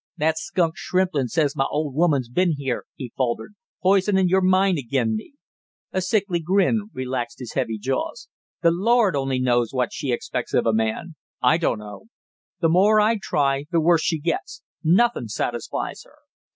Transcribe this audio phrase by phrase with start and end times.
[0.17, 3.53] "That skunk Shrimplin says my old woman's been here," he faltered,
[3.83, 5.33] "poisonin' your mind agin me!"
[5.91, 8.27] A sickly grin relaxed his heavy jaws.
[8.63, 12.05] "The Lord only knows what she expects of a man I dunno!
[12.61, 16.15] The more I try, the worse she gets; nothin' satisfies her!"